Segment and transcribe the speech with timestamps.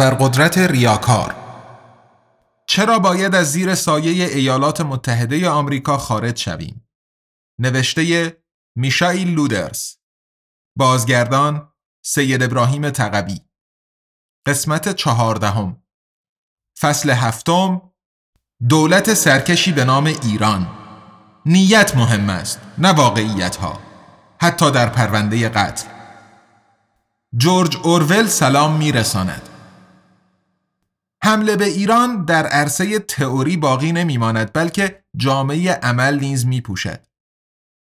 [0.00, 1.34] ابرقدرت ریاکار.
[2.66, 6.88] چرا باید از زیر سایه ایالات متحده آمریکا خارج شویم؟
[7.58, 8.36] نوشته
[8.76, 9.94] میشایل لودرز.
[10.76, 11.72] بازگردان
[12.04, 13.40] سید ابراهیم تقوی.
[14.46, 15.82] قسمت چهاردهم.
[16.80, 17.82] فصل هفتم.
[18.68, 20.68] دولت سرکشی به نام ایران.
[21.46, 23.78] نیت مهم است نه واقعیت ها
[24.40, 25.88] حتی در پرونده قتل.
[27.36, 29.57] جورج اورول سلام میرساند.
[31.24, 37.06] حمله به ایران در عرصه تئوری باقی نمیماند بلکه جامعه عمل نیز می پوشد.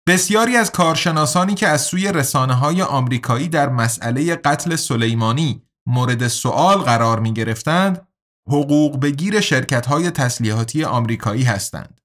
[0.08, 6.78] بسیاری از کارشناسانی که از سوی رسانه های آمریکایی در مسئله قتل سلیمانی مورد سوال
[6.78, 8.08] قرار می گرفتند،
[8.48, 12.02] حقوق بگیر شرکت های تسلیحاتی آمریکایی هستند.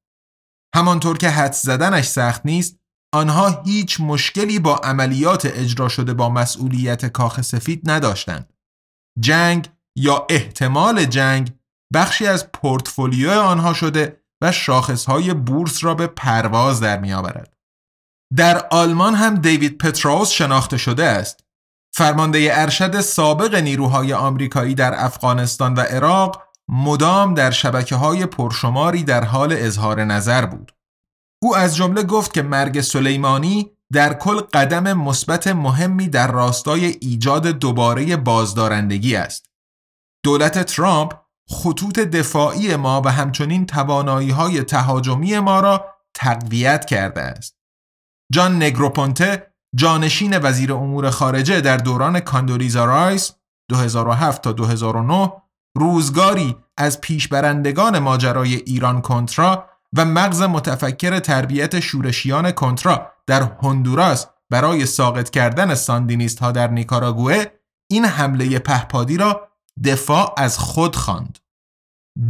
[0.75, 2.77] همانطور که حد زدنش سخت نیست،
[3.15, 8.53] آنها هیچ مشکلی با عملیات اجرا شده با مسئولیت کاخ سفید نداشتند.
[9.21, 11.53] جنگ یا احتمال جنگ
[11.95, 17.57] بخشی از پورتفولیو آنها شده و شاخصهای بورس را به پرواز در می آورد.
[18.37, 21.41] در آلمان هم دیوید پتراوس شناخته شده است.
[21.95, 29.25] فرمانده ارشد سابق نیروهای آمریکایی در افغانستان و عراق مدام در شبکه های پرشماری در
[29.25, 30.73] حال اظهار نظر بود.
[31.43, 37.47] او از جمله گفت که مرگ سلیمانی در کل قدم مثبت مهمی در راستای ایجاد
[37.47, 39.46] دوباره بازدارندگی است.
[40.27, 41.13] دولت ترامپ
[41.51, 47.57] خطوط دفاعی ما و همچنین توانایی های تهاجمی ما را تقویت کرده است.
[48.33, 53.33] جان نگروپونته جانشین وزیر امور خارجه در دوران کاندوریزا رایس
[53.71, 55.33] 2007 تا 2009
[55.77, 59.67] روزگاری از پیشبرندگان ماجرای ایران کنترا
[59.97, 67.45] و مغز متفکر تربیت شورشیان کنترا در هندوراس برای ساقط کردن ساندینیست ها در نیکاراگوه
[67.91, 69.47] این حمله پهپادی را
[69.85, 71.39] دفاع از خود خواند.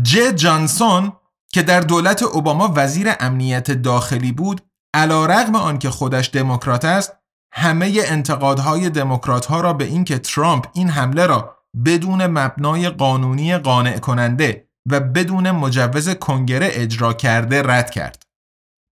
[0.03, 1.13] ج جانسون
[1.53, 4.61] که در دولت اوباما وزیر امنیت داخلی بود
[4.95, 7.13] علا رغم آنکه خودش دموکرات است
[7.53, 13.99] همه انتقادهای دموکرات ها را به اینکه ترامپ این حمله را بدون مبنای قانونی قانع
[13.99, 18.23] کننده و بدون مجوز کنگره اجرا کرده رد کرد.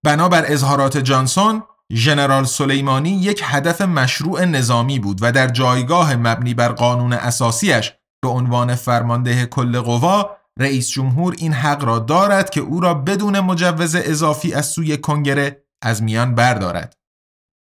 [0.05, 1.63] بنابر اظهارات جانسون
[1.93, 7.93] ژنرال سلیمانی یک هدف مشروع نظامی بود و در جایگاه مبنی بر قانون اساسیش
[8.25, 13.39] به عنوان فرمانده کل قوا رئیس جمهور این حق را دارد که او را بدون
[13.39, 16.93] مجوز اضافی از سوی کنگره از میان بردارد.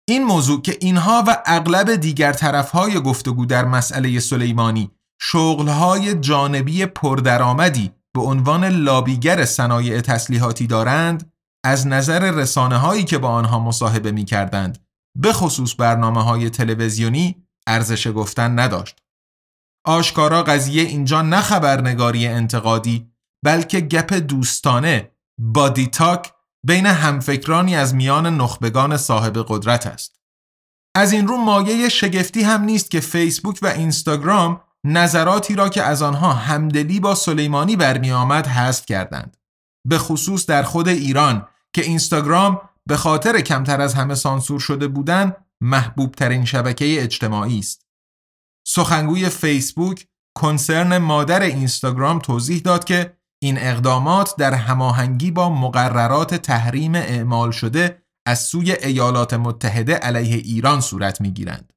[0.08, 7.92] این موضوع که اینها و اغلب دیگر طرفهای گفتگو در مسئله سلیمانی شغلهای جانبی پردرآمدی
[8.14, 11.32] به عنوان لابیگر صنایع تسلیحاتی دارند
[11.64, 14.78] از نظر رسانه هایی که با آنها مصاحبه می کردند
[15.18, 19.03] به خصوص برنامه های تلویزیونی ارزش گفتن نداشت.
[19.84, 23.10] آشکارا قضیه اینجا نه خبرنگاری انتقادی
[23.44, 26.32] بلکه گپ دوستانه بادی تاک
[26.66, 30.20] بین همفکرانی از میان نخبگان صاحب قدرت است.
[30.96, 36.02] از این رو مایه شگفتی هم نیست که فیسبوک و اینستاگرام نظراتی را که از
[36.02, 39.36] آنها همدلی با سلیمانی برمی آمد حذف کردند.
[39.88, 45.36] به خصوص در خود ایران که اینستاگرام به خاطر کمتر از همه سانسور شده بودن
[45.60, 47.83] محبوب ترین شبکه اجتماعی است.
[48.66, 50.06] سخنگوی فیسبوک
[50.38, 58.02] کنسرن مادر اینستاگرام توضیح داد که این اقدامات در هماهنگی با مقررات تحریم اعمال شده
[58.26, 61.72] از سوی ایالات متحده علیه ایران صورت می‌گیرند.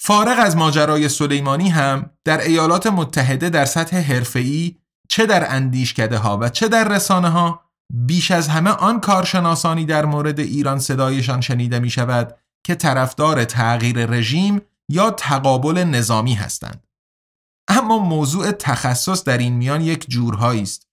[0.00, 4.76] فارغ از ماجرای سلیمانی هم در ایالات متحده در سطح حرفه‌ای
[5.08, 10.04] چه در اندیشکده ها و چه در رسانه ها بیش از همه آن کارشناسانی در
[10.04, 14.60] مورد ایران صدایشان شنیده می شود که طرفدار تغییر رژیم
[14.92, 16.86] یا تقابل نظامی هستند.
[17.68, 20.88] اما موضوع تخصص در این میان یک جورهایی است.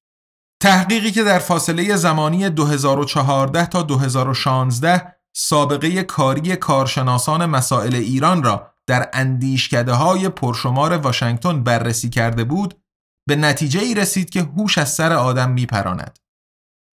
[0.61, 9.09] تحقیقی که در فاصله زمانی 2014 تا 2016 سابقه کاری کارشناسان مسائل ایران را در
[9.13, 12.81] اندیشکده های پرشمار واشنگتن بررسی کرده بود
[13.27, 16.19] به نتیجه ای رسید که هوش از سر آدم میپراند.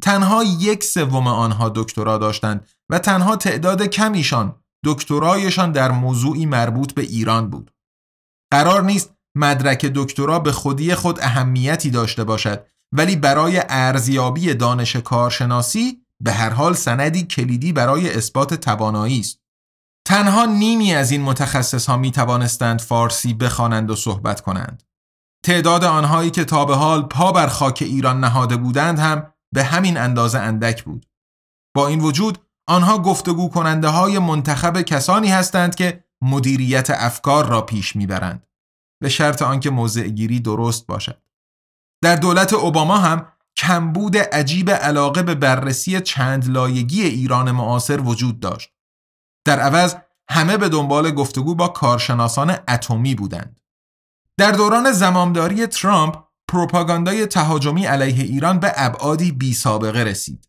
[0.03, 4.55] تنها یک سوم آنها دکترا داشتند و تنها تعداد کمیشان
[4.85, 7.71] دکترایشان در موضوعی مربوط به ایران بود.
[8.51, 16.01] قرار نیست مدرک دکترا به خودی خود اهمیتی داشته باشد ولی برای ارزیابی دانش کارشناسی
[16.23, 19.39] به هر حال سندی کلیدی برای اثبات توانایی است.
[20.07, 24.83] تنها نیمی از این متخصص ها می توانستند فارسی بخوانند و صحبت کنند.
[25.45, 29.97] تعداد آنهایی که تا به حال پا بر خاک ایران نهاده بودند هم به همین
[29.97, 31.05] اندازه اندک بود.
[31.75, 32.37] با این وجود
[32.67, 38.47] آنها گفتگو کننده های منتخب کسانی هستند که مدیریت افکار را پیش می‌برند
[39.01, 41.21] به شرط آنکه موضع گیری درست باشد.
[42.03, 43.27] در دولت اوباما هم
[43.57, 48.69] کمبود عجیب علاقه به بررسی چند لایگی ایران معاصر وجود داشت.
[49.45, 49.95] در عوض
[50.29, 53.59] همه به دنبال گفتگو با کارشناسان اتمی بودند.
[54.37, 60.47] در دوران زمامداری ترامپ پروپاگاندای تهاجمی علیه ایران به ابعادی بی سابقه رسید.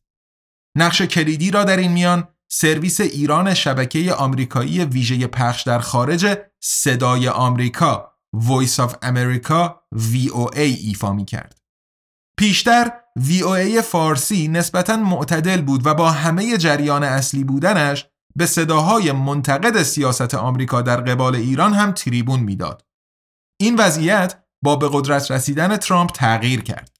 [0.76, 7.28] نقش کلیدی را در این میان سرویس ایران شبکه آمریکایی ویژه پخش در خارج صدای
[7.28, 11.58] آمریکا Voice of America VOA ایفا می کرد.
[12.38, 18.06] پیشتر VOA فارسی نسبتا معتدل بود و با همه جریان اصلی بودنش
[18.37, 22.84] به صداهای منتقد سیاست آمریکا در قبال ایران هم تریبون می‌داد.
[23.61, 26.96] این وضعیت با به قدرت رسیدن ترامپ تغییر کرد.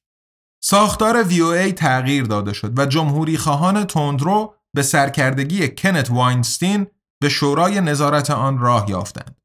[0.63, 6.87] ساختار VOA تغییر داده شد و جمهوری خواهان تندرو به سرکردگی کنت واینستین
[7.21, 9.41] به شورای نظارت آن راه یافتند.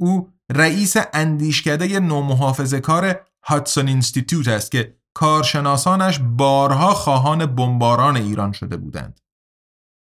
[0.00, 8.76] او رئیس اندیشکده نومحافظه کار Hudson Institute است که کارشناسانش بارها خواهان بمباران ایران شده
[8.76, 9.20] بودند.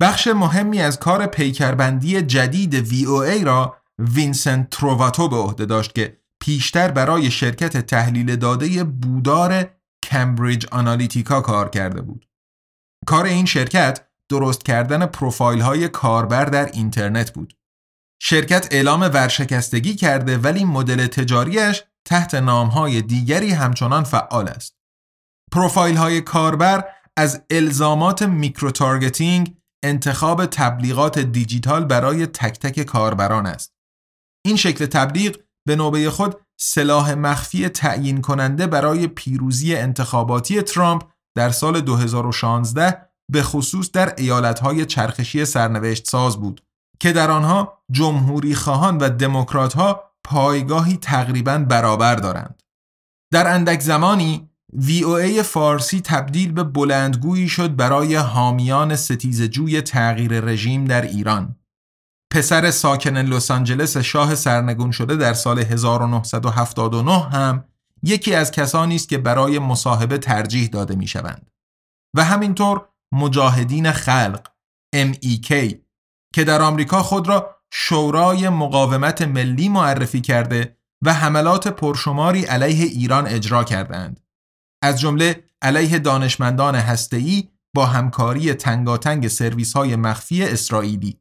[0.02, 6.90] بخش مهمی از کار پیکربندی جدید VOA را وینسنت تروواتو به عهده داشت که پیشتر
[6.90, 9.70] برای شرکت تحلیل داده بودار
[10.10, 12.26] Cambridge Analytica کار کرده بود.
[13.06, 17.54] کار این شرکت درست کردن پروفایل های کاربر در اینترنت بود.
[18.22, 24.76] شرکت اعلام ورشکستگی کرده ولی مدل تجاریش تحت نام های دیگری همچنان فعال است.
[25.52, 26.84] پروفایل های کاربر
[27.16, 33.74] از الزامات microtargeting انتخاب تبلیغات دیجیتال برای تک تک کاربران است.
[34.46, 35.36] این شکل تبلیغ
[35.68, 41.02] به نوبه خود سلاح مخفی تعیین کننده برای پیروزی انتخاباتی ترامپ
[41.36, 46.62] در سال 2016 به خصوص در ایالتهای چرخشی سرنوشت ساز بود
[47.00, 52.62] که در آنها جمهوری خواهان و دموکرات ها پایگاهی تقریبا برابر دارند.
[53.32, 61.02] در اندک زمانی VOA فارسی تبدیل به بلندگویی شد برای حامیان ستیزجوی تغییر رژیم در
[61.02, 61.59] ایران.
[62.30, 67.64] پسر ساکن لس آنجلس شاه سرنگون شده در سال 1979 هم
[68.02, 71.50] یکی از کسانی است که برای مصاحبه ترجیح داده می شوند.
[72.16, 74.46] و همینطور مجاهدین خلق
[74.96, 75.74] MEK
[76.34, 83.26] که در آمریکا خود را شورای مقاومت ملی معرفی کرده و حملات پرشماری علیه ایران
[83.26, 84.20] اجرا کردند.
[84.82, 91.20] از جمله علیه دانشمندان هسته‌ای با همکاری تنگاتنگ سرویس های مخفی اسرائیلی.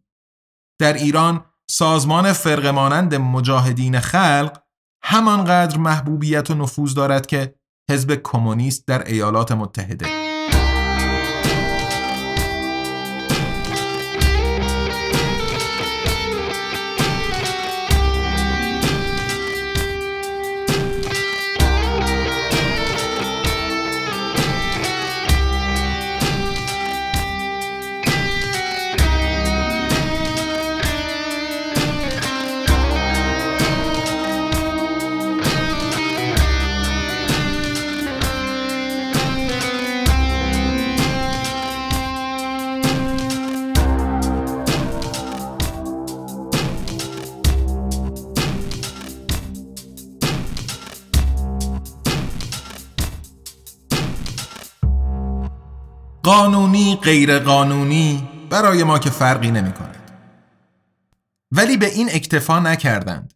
[0.80, 4.58] در ایران سازمان فرقمانند مجاهدین خلق
[5.04, 7.56] همانقدر محبوبیت و نفوذ دارد که
[7.90, 10.29] حزب کمونیست در ایالات متحده.
[56.30, 59.96] قانونی غیر قانونی برای ما که فرقی نمی کند.
[61.52, 63.34] ولی به این اکتفا نکردند.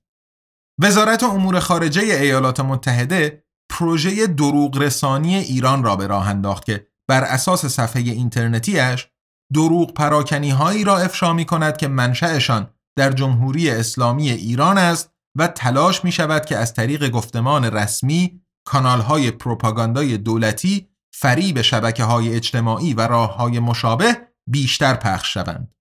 [0.82, 7.24] وزارت امور خارجه ایالات متحده پروژه دروغ رسانی ایران را به راه انداخت که بر
[7.24, 9.08] اساس صفحه اینترنتیش
[9.54, 15.48] دروغ پراکنی هایی را افشا می کند که منشأشان در جمهوری اسلامی ایران است و
[15.48, 22.36] تلاش می شود که از طریق گفتمان رسمی کانال های پروپاگاندای دولتی فریب شبکه های
[22.36, 25.76] اجتماعی و راه های مشابه بیشتر پخش شوند.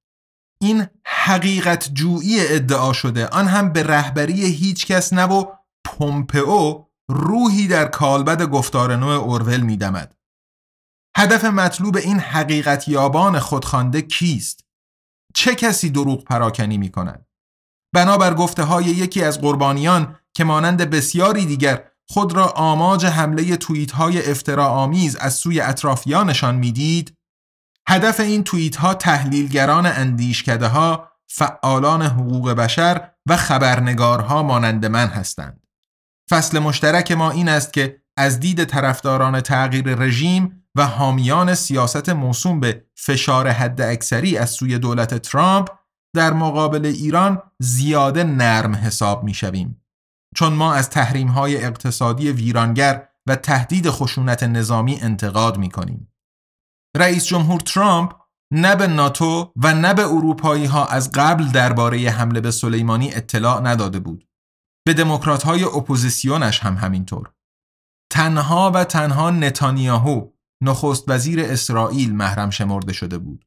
[0.60, 5.44] این حقیقت جویی ادعا شده آن هم به رهبری هیچ کس نه و
[5.84, 10.16] پومپئو روحی در کالبد گفتار نوع اورول میدمد.
[11.16, 14.64] هدف مطلوب این حقیقت یابان خودخوانده کیست؟
[15.34, 17.26] چه کسی دروغ پراکنی می کند؟
[17.94, 23.92] بنابر گفته های یکی از قربانیان که مانند بسیاری دیگر خود را آماج حمله توییت
[23.92, 27.14] های افتراآمیز از سوی اطرافیانشان می‌دید
[27.88, 35.66] هدف این توییت ها تحلیلگران اندیشکده ها فعالان حقوق بشر و خبرنگارها مانند من هستند
[36.30, 42.60] فصل مشترک ما این است که از دید طرفداران تغییر رژیم و حامیان سیاست موسوم
[42.60, 45.68] به فشار حد اکثری از سوی دولت ترامپ
[46.16, 49.81] در مقابل ایران زیاده نرم حساب می شویم.
[50.34, 56.12] چون ما از تحریم های اقتصادی ویرانگر و تهدید خشونت نظامی انتقاد می کنیم.
[56.96, 58.12] رئیس جمهور ترامپ
[58.52, 63.60] نه به ناتو و نه به اروپایی ها از قبل درباره حمله به سلیمانی اطلاع
[63.60, 64.28] نداده بود.
[64.86, 67.32] به دموکرات های اپوزیسیونش هم همینطور.
[68.12, 70.28] تنها و تنها نتانیاهو
[70.62, 73.44] نخست وزیر اسرائیل محرم شمرده شده بود.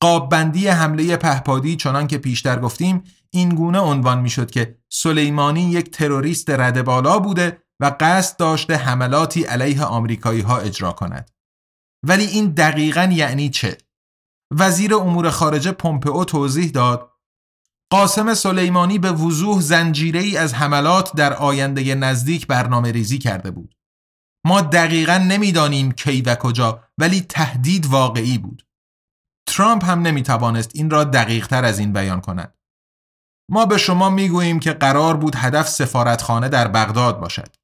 [0.00, 6.50] قاببندی حمله پهپادی چنان که پیشتر گفتیم این گونه عنوان می‌شد که سلیمانی یک تروریست
[6.50, 11.30] رده بالا بوده و قصد داشته حملاتی علیه آمریکایی ها اجرا کند.
[12.02, 13.78] ولی این دقیقا یعنی چه؟
[14.50, 17.10] وزیر امور خارجه پومپئو توضیح داد
[17.90, 23.74] قاسم سلیمانی به وضوح زنجیره ای از حملات در آینده نزدیک برنامه ریزی کرده بود.
[24.46, 28.65] ما دقیقا نمی‌دانیم کی و کجا ولی تهدید واقعی بود.
[29.46, 32.54] ترامپ هم نمی‌توانست این را دقیق تر از این بیان کند.
[33.50, 37.56] ما به شما می‌گوییم که قرار بود هدف سفارتخانه در بغداد باشد.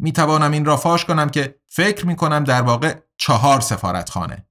[0.00, 4.46] می توانم این را فاش کنم که فکر می کنم در واقع چهار سفارتخانه.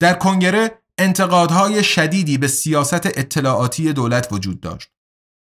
[0.00, 4.90] در کنگره انتقادهای شدیدی به سیاست اطلاعاتی دولت وجود داشت.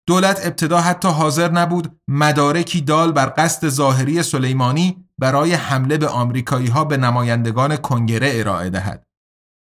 [0.07, 6.69] دولت ابتدا حتی حاضر نبود مدارکی دال بر قصد ظاهری سلیمانی برای حمله به آمریکایی
[6.69, 9.08] ها به نمایندگان کنگره ارائه دهد.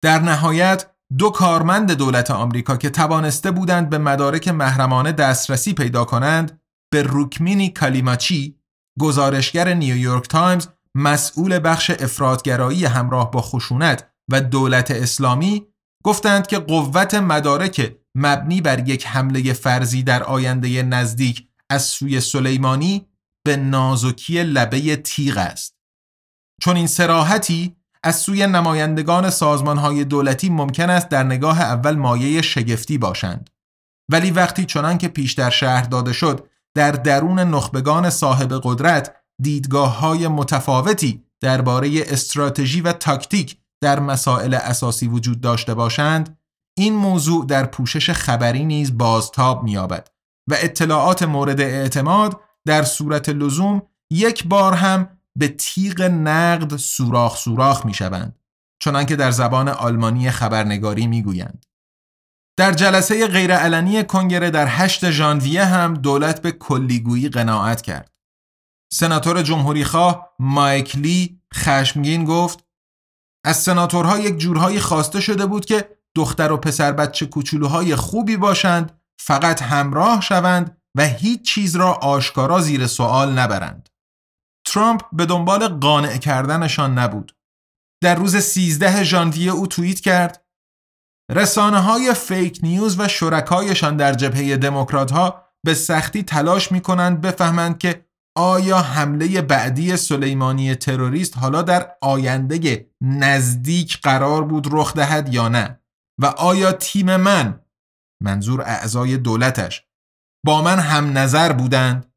[0.05, 0.85] در نهایت
[1.17, 7.69] دو کارمند دولت آمریکا که توانسته بودند به مدارک محرمانه دسترسی پیدا کنند به روکمینی
[7.69, 8.59] کالیماچی
[8.99, 15.67] گزارشگر نیویورک تایمز مسئول بخش افرادگرایی همراه با خشونت و دولت اسلامی
[16.03, 23.05] گفتند که قوت مدارک مبنی بر یک حمله فرضی در آینده نزدیک از سوی سلیمانی
[23.45, 25.75] به نازکی لبه تیغ است.
[26.61, 32.97] چون این سراحتی از سوی نمایندگان سازمانهای دولتی ممکن است در نگاه اول مایه شگفتی
[32.97, 33.49] باشند.
[34.11, 40.27] ولی وقتی چنان که پیشتر شهر داده شد در درون نخبگان صاحب قدرت دیدگاه های
[40.27, 46.37] متفاوتی درباره استراتژی و تاکتیک در مسائل اساسی وجود داشته باشند
[46.77, 50.07] این موضوع در پوشش خبری نیز بازتاب می‌یابد
[50.49, 53.81] و اطلاعات مورد اعتماد در صورت لزوم
[54.11, 58.39] یک بار هم به تیغ نقد سوراخ سوراخ می شوند
[58.81, 61.65] چنانکه در زبان آلمانی خبرنگاری می گویند.
[62.57, 68.11] در جلسه غیرعلنی کنگره در 8 ژانویه هم دولت به کلیگویی قناعت کرد.
[68.93, 72.65] سناتور جمهوریخواه مایک لی خشمگین گفت
[73.45, 79.01] از سناتورها یک جورهایی خواسته شده بود که دختر و پسر بچه کوچولوهای خوبی باشند
[79.19, 83.89] فقط همراه شوند و هیچ چیز را آشکارا زیر سوال نبرند.
[84.75, 87.35] ترامپ به دنبال قانع کردنشان نبود.
[88.03, 90.45] در روز 13 ژانویه او توییت کرد
[91.31, 97.21] رسانه های فیک نیوز و شرکایشان در جبهه دموکرات ها به سختی تلاش می کنند
[97.21, 98.05] بفهمند که
[98.37, 105.79] آیا حمله بعدی سلیمانی تروریست حالا در آینده نزدیک قرار بود رخ دهد یا نه
[106.21, 107.61] و آیا تیم من
[108.23, 109.83] منظور اعضای دولتش
[110.45, 112.14] با من هم نظر بودند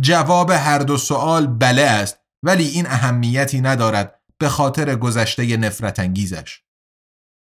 [0.00, 6.62] جواب هر دو سوال بله است ولی این اهمیتی ندارد به خاطر گذشته نفرت انگیزش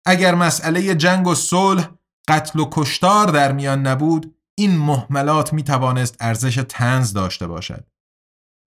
[0.05, 1.89] اگر مسئله جنگ و صلح
[2.27, 7.87] قتل و کشتار در میان نبود این محملات می توانست ارزش تنز داشته باشد.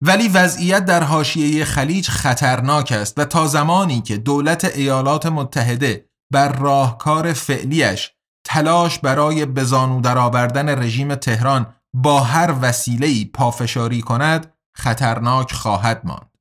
[0.04, 6.52] ولی وضعیت در حاشیه خلیج خطرناک است و تا زمانی که دولت ایالات متحده بر
[6.52, 8.12] راهکار فعلیش
[8.46, 16.38] تلاش برای بزانو درآوردن رژیم تهران با هر وسیله‌ای پافشاری کند خطرناک خواهد ماند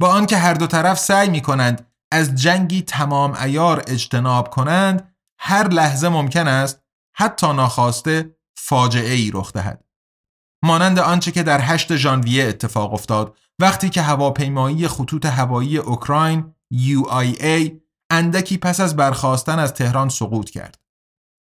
[0.00, 5.68] با آنکه هر دو طرف سعی می کنند از جنگی تمام ایار اجتناب کنند هر
[5.68, 6.82] لحظه ممکن است
[7.16, 9.84] حتی ناخواسته فاجعه ای رخ دهد
[10.64, 17.72] مانند آنچه که در 8 ژانویه اتفاق افتاد وقتی که هواپیمایی خطوط هوایی اوکراین UIA
[18.10, 20.78] اندکی پس از برخواستن از تهران سقوط کرد.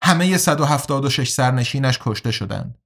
[0.04, 2.78] همه 176 سرنشینش کشته شدند.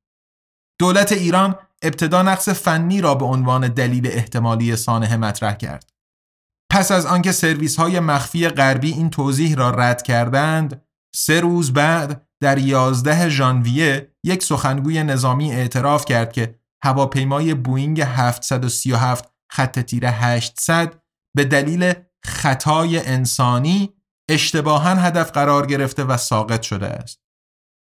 [0.80, 5.90] دولت ایران ابتدا نقص فنی را به عنوان دلیل احتمالی سانحه مطرح کرد.
[6.72, 10.82] پس از آنکه سرویس های مخفی غربی این توضیح را رد کردند،
[11.14, 19.32] سه روز بعد در 11 ژانویه یک سخنگوی نظامی اعتراف کرد که هواپیمای بوینگ 737
[19.52, 21.02] خط تیره 800
[21.36, 21.92] به دلیل
[22.24, 23.94] خطای انسانی
[24.30, 27.23] اشتباها هدف قرار گرفته و ساقط شده است.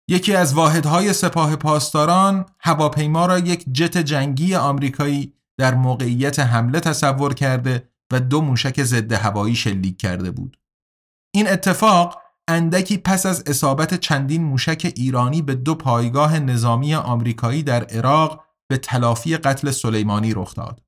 [0.09, 7.33] یکی از واحدهای سپاه پاسداران هواپیما را یک جت جنگی آمریکایی در موقعیت حمله تصور
[7.33, 10.59] کرده و دو موشک ضد هوایی شلیک کرده بود.
[11.35, 17.83] این اتفاق اندکی پس از اصابت چندین موشک ایرانی به دو پایگاه نظامی آمریکایی در
[17.83, 20.83] عراق به تلافی قتل سلیمانی رخ داد.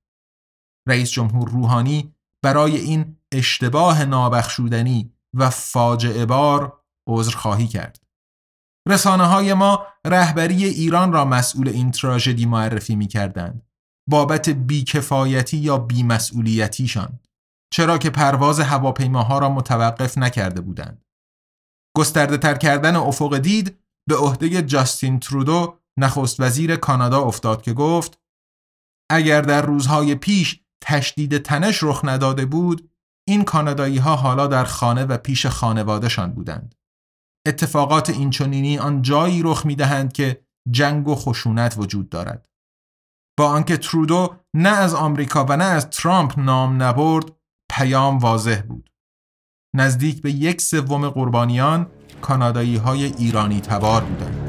[0.88, 8.05] رئیس جمهور روحانی برای این اشتباه نابخشودنی و فاجعه بار عذرخواهی کرد.
[8.88, 13.62] رسانه های ما رهبری ایران را مسئول این تراژدی معرفی می کردند.
[14.10, 17.20] بابت بیکفایتی یا بیمسئولیتیشان
[17.74, 21.06] چرا که پرواز هواپیماها را متوقف نکرده بودند.
[21.98, 28.20] گسترده تر کردن افق دید به عهده جاستین ترودو نخست وزیر کانادا افتاد که گفت
[29.12, 32.90] اگر در روزهای پیش تشدید تنش رخ نداده بود
[33.28, 36.76] این کانادایی ها حالا در خانه و پیش خانوادهشان بودند.
[37.46, 42.50] اتفاقات اینچنینی آن جایی رخ می دهند که جنگ و خشونت وجود دارد.
[43.40, 47.26] با آنکه ترودو نه از آمریکا و نه از ترامپ نام نبرد
[47.72, 48.90] پیام واضح بود.
[49.76, 51.88] نزدیک به یک سوم قربانیان
[52.22, 54.45] کانادایی های ایرانی تبار بودند.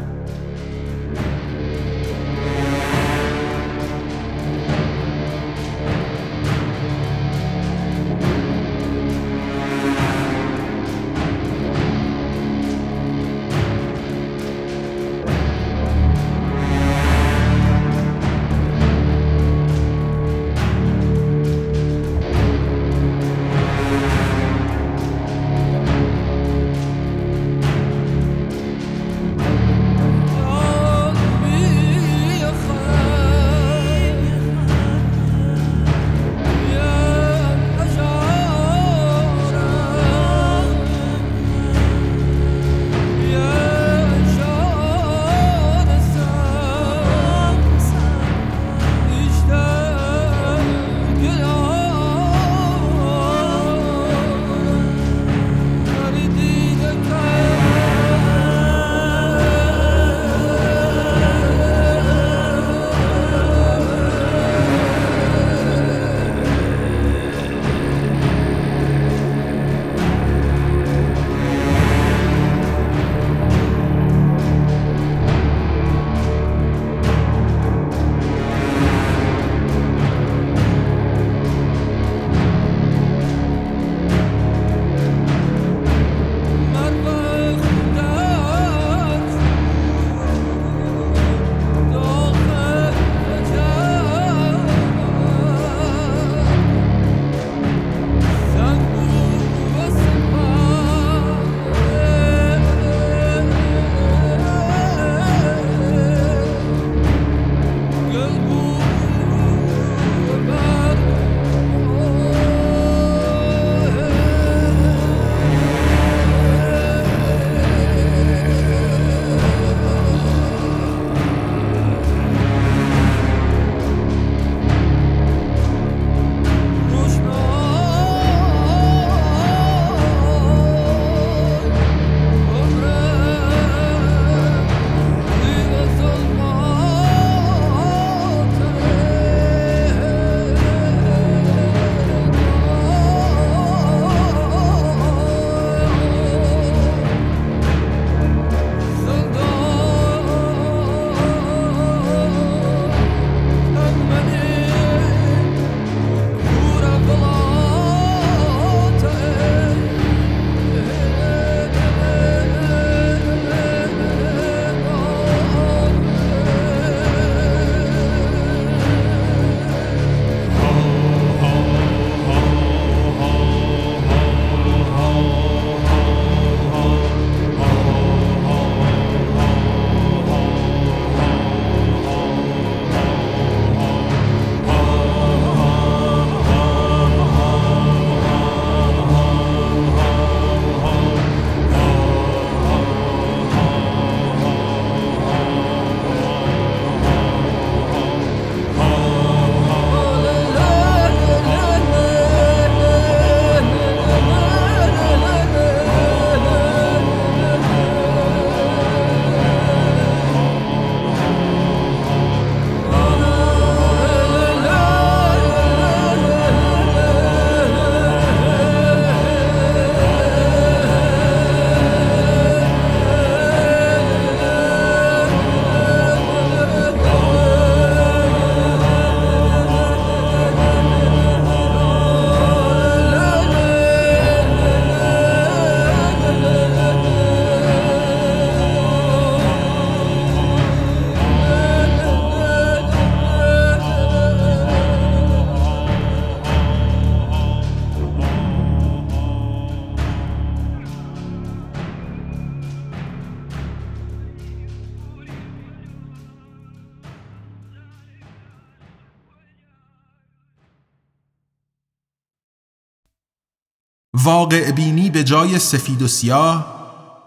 [264.26, 266.76] واقع بینی به جای سفید و سیاه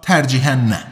[0.02, 0.84] ترجیحاً نه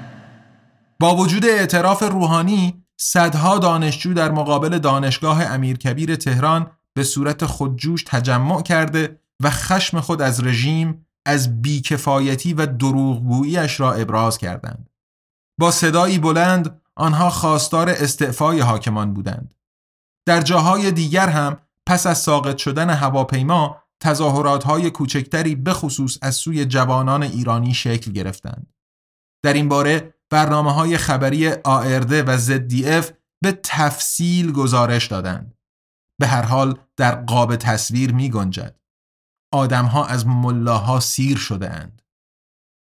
[1.00, 8.62] با وجود اعتراف روحانی صدها دانشجو در مقابل دانشگاه امیرکبیر تهران به صورت خودجوش تجمع
[8.62, 14.89] کرده و خشم خود از رژیم از بیکفایتی و دروغگوییش را ابراز کردند.
[15.60, 19.54] با صدایی بلند آنها خواستار استعفای حاکمان بودند.
[20.26, 26.36] در جاهای دیگر هم پس از ساقط شدن هواپیما تظاهرات های کوچکتری به خصوص از
[26.36, 28.74] سوی جوانان ایرانی شکل گرفتند.
[29.44, 33.06] در این باره برنامه های خبری آرده و ZDF
[33.42, 35.58] به تفصیل گزارش دادند.
[36.20, 38.76] به هر حال در قاب تصویر می گنجد.
[39.54, 42.02] آدمها از ملاها سیر شده اند.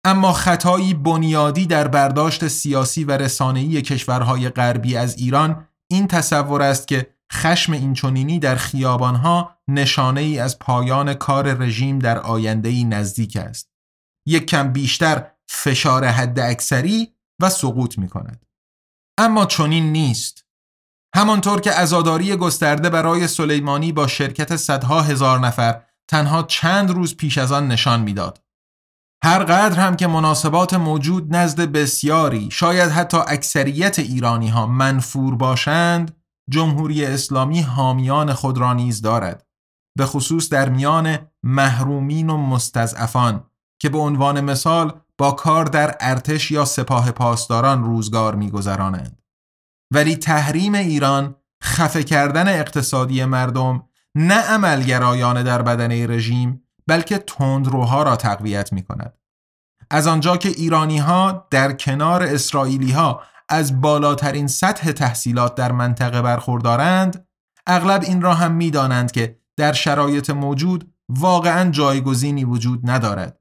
[0.05, 6.87] اما خطایی بنیادی در برداشت سیاسی و رسانه‌ای کشورهای غربی از ایران این تصور است
[6.87, 13.35] که خشم اینچنینی در خیابانها نشانه ای از پایان کار رژیم در آینده ای نزدیک
[13.35, 13.69] است.
[14.27, 18.45] یک کم بیشتر فشار حد اکثری و سقوط می کند.
[19.17, 20.45] اما چنین نیست.
[21.15, 27.37] همانطور که ازاداری گسترده برای سلیمانی با شرکت صدها هزار نفر تنها چند روز پیش
[27.37, 28.43] از آن نشان می‌داد.
[29.23, 36.22] هر قدر هم که مناسبات موجود نزد بسیاری شاید حتی اکثریت ایرانی ها منفور باشند
[36.49, 39.47] جمهوری اسلامی حامیان خود را نیز دارد
[39.97, 43.45] به خصوص در میان محرومین و مستضعفان
[43.79, 49.21] که به عنوان مثال با کار در ارتش یا سپاه پاسداران روزگار میگذرانند
[49.93, 53.83] ولی تحریم ایران خفه کردن اقتصادی مردم
[54.15, 59.13] نه عملگرایانه در بدنه رژیم بلکه تندروها را تقویت می کند.
[59.89, 66.21] از آنجا که ایرانی ها در کنار اسرائیلی ها از بالاترین سطح تحصیلات در منطقه
[66.21, 67.27] برخوردارند
[67.67, 73.39] اغلب این را هم می دانند که در شرایط موجود واقعا جایگزینی وجود ندارد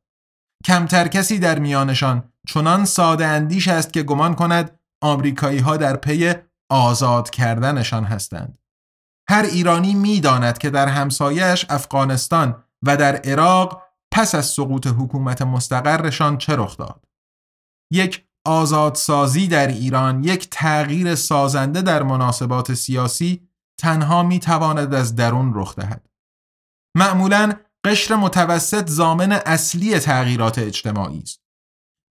[0.64, 6.34] کمتر کسی در میانشان چنان ساده اندیش است که گمان کند آمریکایی ها در پی
[6.70, 8.58] آزاد کردنشان هستند.
[9.28, 16.38] هر ایرانی می‌داند که در همسایش افغانستان و در عراق پس از سقوط حکومت مستقرشان
[16.38, 17.04] چه رخ داد.
[17.92, 23.48] یک آزادسازی در ایران یک تغییر سازنده در مناسبات سیاسی
[23.80, 26.06] تنها می تواند از درون رخ دهد.
[26.96, 27.52] معمولا
[27.84, 31.42] قشر متوسط زامن اصلی تغییرات اجتماعی است.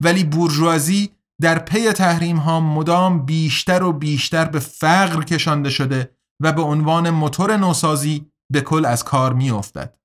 [0.02, 6.52] ولی بورژوازی در پی تحریم ها مدام بیشتر و بیشتر به فقر کشانده شده و
[6.52, 9.98] به عنوان موتور نوسازی به کل از کار می افتد.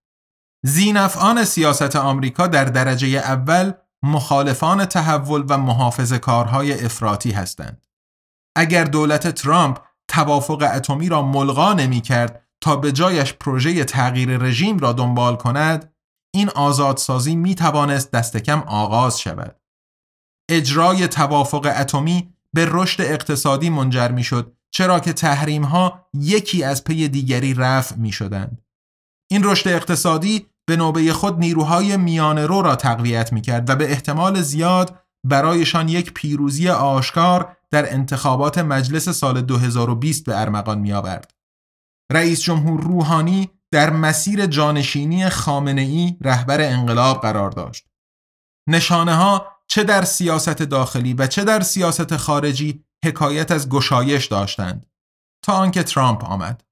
[0.66, 7.88] زینفعان سیاست آمریکا در درجه اول مخالفان تحول و محافظ کارهای افراطی هستند.
[8.56, 14.80] اگر دولت ترامپ توافق اتمی را ملغا نمی کرد تا به جایش پروژه تغییر رژیم
[14.80, 15.94] را دنبال کند
[16.34, 19.56] این آزادسازی می توانست دست کم آغاز شود
[20.50, 26.84] اجرای توافق اتمی به رشد اقتصادی منجر می شد چرا که تحریم ها یکی از
[26.84, 28.66] پی دیگری رفع می شدند.
[29.32, 33.92] این رشد اقتصادی به نوبه خود نیروهای میان رو را تقویت می کرد و به
[33.92, 41.34] احتمال زیاد برایشان یک پیروزی آشکار در انتخابات مجلس سال 2020 به ارمغان می آورد.
[42.12, 47.88] رئیس جمهور روحانی در مسیر جانشینی خامنه ای رهبر انقلاب قرار داشت.
[48.70, 54.86] نشانه ها چه در سیاست داخلی و چه در سیاست خارجی حکایت از گشایش داشتند
[55.46, 56.64] تا آنکه ترامپ آمد.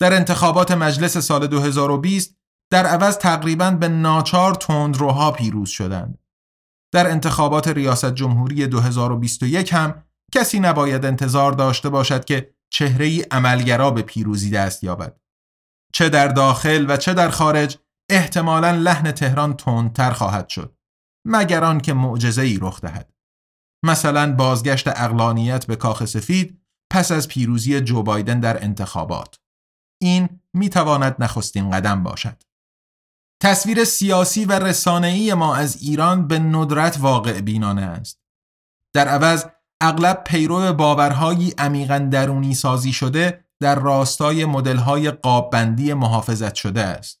[0.00, 2.36] در انتخابات مجلس سال 2020
[2.70, 6.18] در عوض تقریبا به ناچار تندروها پیروز شدند.
[6.92, 13.90] در انتخابات ریاست جمهوری 2021 هم کسی نباید انتظار داشته باشد که چهره ای عملگرا
[13.90, 15.20] به پیروزی دست یابد.
[15.92, 17.78] چه در داخل و چه در خارج
[18.10, 20.76] احتمالا لحن تهران تندتر خواهد شد.
[21.26, 23.12] مگر آن که معجزه ای رخ دهد.
[23.84, 26.60] مثلا بازگشت اقلانیت به کاخ سفید
[26.92, 29.38] پس از پیروزی جو بایدن در انتخابات.
[30.02, 32.42] این می تواند نخستین قدم باشد.
[33.44, 38.20] تصویر سیاسی و رسانه‌ای ما از ایران به ندرت واقع بینانه است.
[38.94, 39.44] در عوض
[39.80, 47.20] اغلب پیرو باورهایی عمیقا درونی سازی شده در راستای مدل‌های قاببندی محافظت شده است.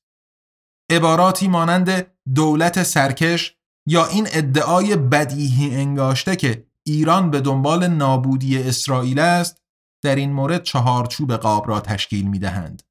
[0.90, 3.56] عباراتی مانند دولت سرکش
[3.86, 9.62] یا این ادعای بدیهی انگاشته که ایران به دنبال نابودی اسرائیل است
[10.04, 12.82] در این مورد چهارچوب قاب را تشکیل می دهند.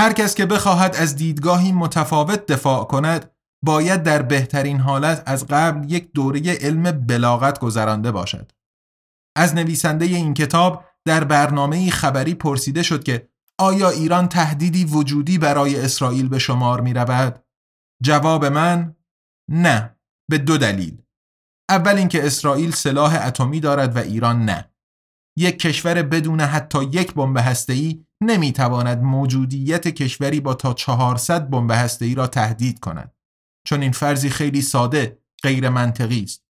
[0.00, 3.30] هر کس که بخواهد از دیدگاهی متفاوت دفاع کند
[3.64, 8.52] باید در بهترین حالت از قبل یک دوره علم بلاغت گذرانده باشد.
[9.36, 15.80] از نویسنده این کتاب در برنامه خبری پرسیده شد که آیا ایران تهدیدی وجودی برای
[15.80, 17.44] اسرائیل به شمار می رود؟
[18.02, 18.96] جواب من
[19.50, 19.96] نه
[20.30, 21.02] به دو دلیل
[21.70, 24.70] اول اینکه اسرائیل سلاح اتمی دارد و ایران نه
[25.38, 32.14] یک کشور بدون حتی یک بمب هسته‌ای نمی‌تواند موجودیت کشوری با تا 400 بمب هسته‌ای
[32.14, 33.12] را تهدید کند
[33.66, 36.44] چون این فرضی خیلی ساده غیر منطقی است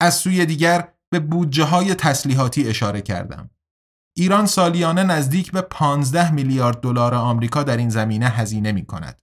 [0.00, 3.50] از سوی دیگر به بودجه های تسلیحاتی اشاره کردم
[4.16, 9.22] ایران سالیانه نزدیک به 15 میلیارد دلار آمریکا در این زمینه هزینه می کند.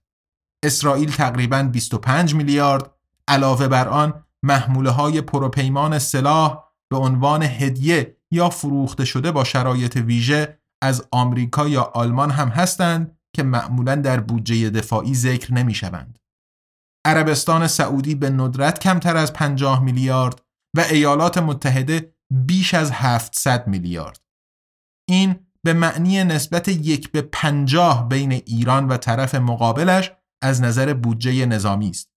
[0.64, 2.90] اسرائیل تقریبا 25 میلیارد
[3.28, 9.96] علاوه بر آن محموله های پروپیمان سلاح به عنوان هدیه یا فروخته شده با شرایط
[9.96, 16.18] ویژه از آمریکا یا آلمان هم هستند که معمولا در بودجه دفاعی ذکر نمی شوند.
[17.06, 20.42] عربستان سعودی به ندرت کمتر از 50 میلیارد
[20.76, 24.20] و ایالات متحده بیش از 700 میلیارد.
[25.08, 30.12] این به معنی نسبت یک به پنجاه بین ایران و طرف مقابلش
[30.42, 32.10] از نظر بودجه نظامی است.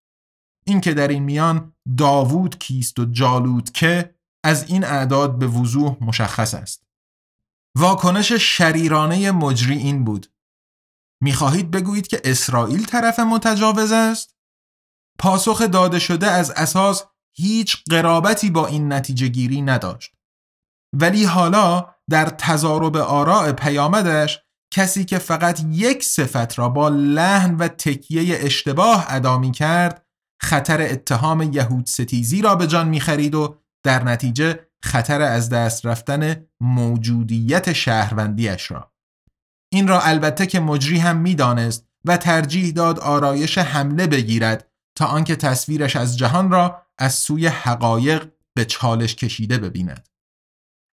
[0.67, 6.53] اینکه در این میان داوود کیست و جالود که از این اعداد به وضوح مشخص
[6.53, 6.88] است.
[7.77, 10.27] واکنش شریرانه مجری این بود.
[11.21, 14.35] می‌خواهید بگویید که اسرائیل طرف متجاوز است؟
[15.19, 17.03] پاسخ داده شده از اساس
[17.35, 20.15] هیچ قرابتی با این نتیجه گیری نداشت.
[20.93, 24.39] ولی حالا در تضارب آراء پیامدش
[24.73, 30.05] کسی که فقط یک صفت را با لحن و تکیه اشتباه ادا می کرد
[30.41, 35.85] خطر اتهام یهود ستیزی را به جان می خرید و در نتیجه خطر از دست
[35.85, 38.91] رفتن موجودیت شهروندیش را
[39.71, 45.35] این را البته که مجری هم می‌دانست و ترجیح داد آرایش حمله بگیرد تا آنکه
[45.35, 50.09] تصویرش از جهان را از سوی حقایق به چالش کشیده ببیند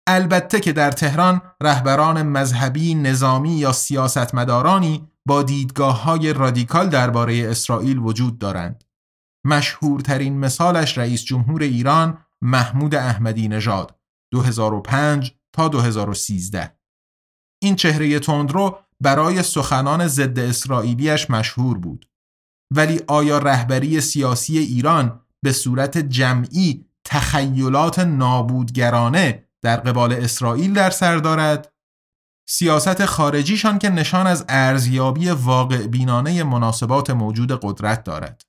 [0.09, 7.99] البته که در تهران رهبران مذهبی، نظامی یا سیاستمدارانی با دیدگاه های رادیکال درباره اسرائیل
[7.99, 8.85] وجود دارند.
[9.44, 14.01] مشهورترین مثالش رئیس جمهور ایران محمود احمدی نژاد
[14.33, 16.77] 2005 تا 2013
[17.62, 22.09] این چهره تندرو برای سخنان ضد اسرائیلیش مشهور بود.
[22.75, 31.16] ولی آیا رهبری سیاسی ایران به صورت جمعی تخیلات نابودگرانه در قبال اسرائیل در سر
[31.16, 31.72] دارد؟
[32.49, 38.45] سیاست خارجیشان که نشان از ارزیابی واقع بینانه مناسبات موجود قدرت دارد.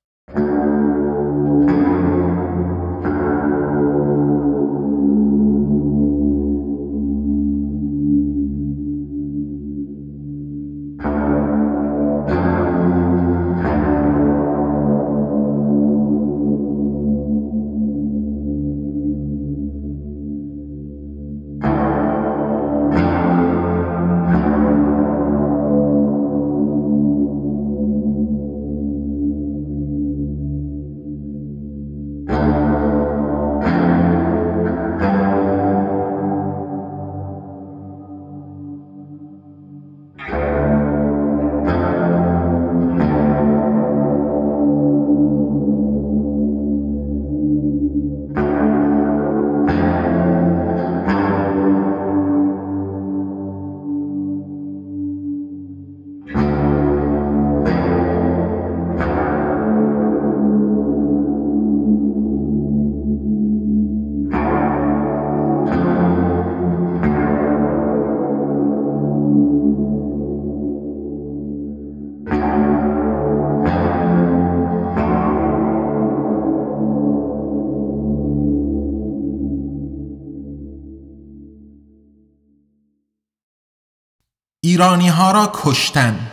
[84.78, 86.30] ایرانی ها را کشتن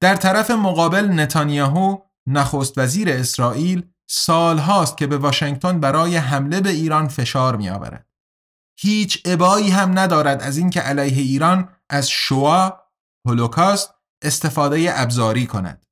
[0.00, 6.70] در طرف مقابل نتانیاهو نخست وزیر اسرائیل سال هاست که به واشنگتن برای حمله به
[6.70, 8.06] ایران فشار می آورد.
[8.80, 12.80] هیچ ابایی هم ندارد از اینکه علیه ایران از شوا
[13.26, 15.86] هولوکاست استفاده ابزاری کند.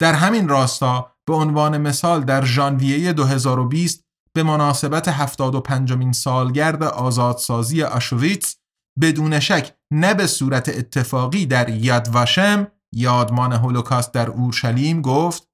[0.00, 8.56] در همین راستا به عنوان مثال در ژانویه 2020 به مناسبت 75 سالگرد آزادسازی آشویتس
[9.00, 15.48] بدون شک نه به صورت اتفاقی در یاد واشم یادمان هولوکاست در اورشلیم گفت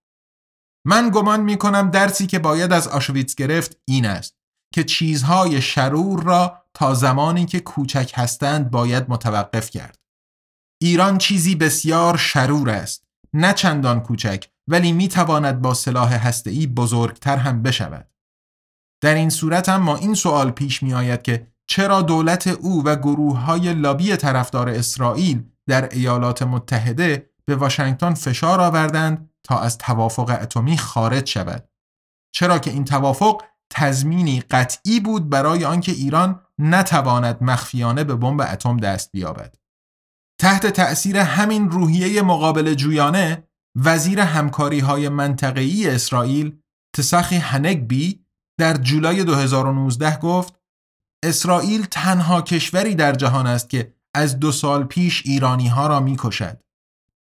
[0.86, 4.38] من گمان می کنم درسی که باید از آشویتس گرفت این است
[4.74, 9.98] که چیزهای شرور را تا زمانی که کوچک هستند باید متوقف کرد.
[10.82, 17.36] ایران چیزی بسیار شرور است نه چندان کوچک ولی می تواند با سلاح هسته‌ای بزرگتر
[17.36, 18.10] هم بشود.
[19.02, 22.96] در این صورت هم ما این سوال پیش می آید که چرا دولت او و
[22.96, 30.38] گروه های لابی طرفدار اسرائیل در ایالات متحده به واشنگتن فشار آوردند تا از توافق
[30.42, 31.68] اتمی خارج شود؟
[32.34, 38.76] چرا که این توافق تضمینی قطعی بود برای آنکه ایران نتواند مخفیانه به بمب اتم
[38.76, 39.54] دست بیابد؟
[40.40, 46.58] تحت تأثیر همین روحیه مقابل جویانه وزیر همکاری های منطقه‌ای اسرائیل
[46.96, 48.24] تسخی هنگبی
[48.58, 50.57] در جولای 2019 گفت
[51.22, 56.16] اسرائیل تنها کشوری در جهان است که از دو سال پیش ایرانی ها را می
[56.18, 56.60] کشد.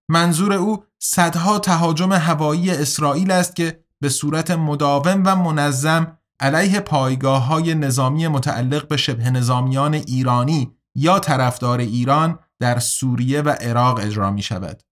[0.08, 7.46] منظور او صدها تهاجم هوایی اسرائیل است که به صورت مداوم و منظم علیه پایگاه
[7.46, 14.30] های نظامی متعلق به شبه نظامیان ایرانی یا طرفدار ایران در سوریه و عراق اجرا
[14.30, 14.82] می شود.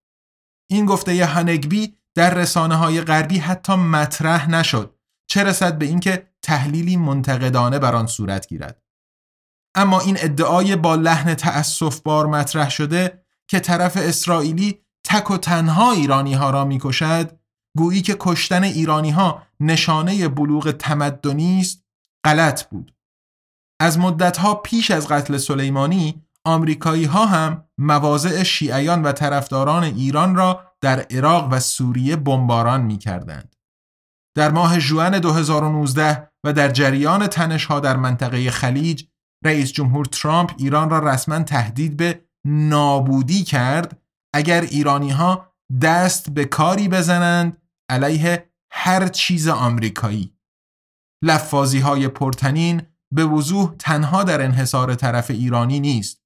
[0.69, 4.95] این گفته هنگبی در رسانه های غربی حتی مطرح نشد
[5.31, 8.81] چه رسد به اینکه تحلیلی منتقدانه بر آن صورت گیرد
[9.75, 15.91] اما این ادعای با لحن تأسف بار مطرح شده که طرف اسرائیلی تک و تنها
[15.91, 17.39] ایرانی ها را می‌کشد
[17.77, 21.85] گویی که کشتن ایرانی ها نشانه بلوغ تمدنی است
[22.25, 22.95] غلط بود
[23.81, 30.63] از مدتها پیش از قتل سلیمانی آمریکایی ها هم مواضع شیعیان و طرفداران ایران را
[30.81, 33.60] در عراق و سوریه بمباران می کردند.
[34.35, 39.03] در ماه جوان 2019 و در جریان تنشها در منطقه خلیج
[39.45, 44.01] رئیس جمهور ترامپ ایران را رسما تهدید به نابودی کرد
[44.35, 50.37] اگر ایرانی ها دست به کاری بزنند علیه هر چیز آمریکایی.
[51.23, 52.81] لفاظی های پرتنین
[53.13, 56.21] به وضوح تنها در انحصار طرف ایرانی نیست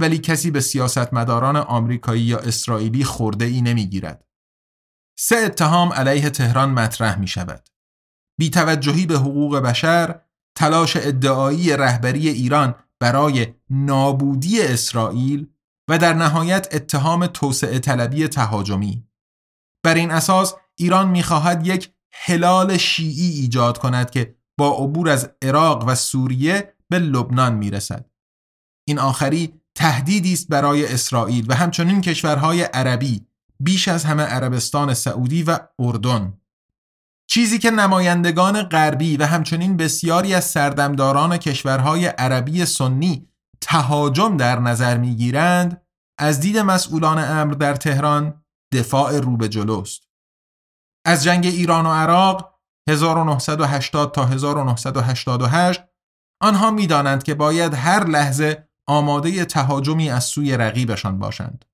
[0.00, 4.24] ولی کسی به سیاستمداران آمریکایی یا اسرائیلی خورده ای نمی گیرد.
[5.18, 7.68] سه اتهام علیه تهران مطرح می شود.
[8.38, 10.20] بیتوجهی به حقوق بشر،
[10.58, 15.46] تلاش ادعایی رهبری ایران برای نابودی اسرائیل
[15.90, 19.06] و در نهایت اتهام توسعه طلبی تهاجمی.
[19.84, 25.84] بر این اساس ایران می‌خواهد یک هلال شیعی ایجاد کند که با عبور از عراق
[25.86, 28.10] و سوریه به لبنان می‌رسد.
[28.88, 33.26] این آخری تهدیدی است برای اسرائیل و همچنین کشورهای عربی
[33.62, 36.38] بیش از همه عربستان سعودی و اردن
[37.26, 43.28] چیزی که نمایندگان غربی و همچنین بسیاری از سردمداران کشورهای عربی سنی
[43.60, 45.82] تهاجم در نظر می‌گیرند
[46.18, 50.02] از دید مسئولان امر در تهران دفاع رو به جلوست
[51.04, 55.82] از جنگ ایران و عراق 1980 تا 1988
[56.40, 61.64] آنها می‌دانند که باید هر لحظه آماده تهاجمی از سوی رقیبشان باشند.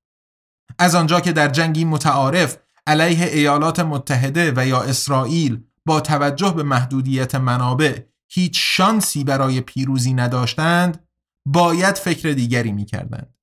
[0.79, 6.63] از آنجا که در جنگی متعارف علیه ایالات متحده و یا اسرائیل با توجه به
[6.63, 11.09] محدودیت منابع هیچ شانسی برای پیروزی نداشتند
[11.47, 13.35] باید فکر دیگری می کردند.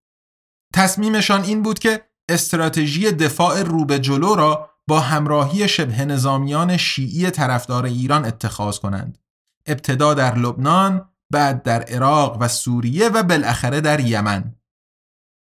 [0.73, 7.31] تصمیمشان این بود که استراتژی دفاع رو به جلو را با همراهی شبه نظامیان شیعی
[7.31, 9.17] طرفدار ایران اتخاذ کنند.
[9.65, 14.54] ابتدا در لبنان بعد در عراق و سوریه و بالاخره در یمن